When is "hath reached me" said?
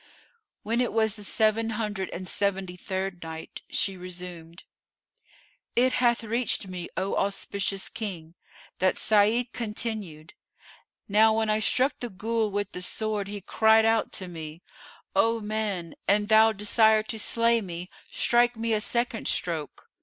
5.93-6.87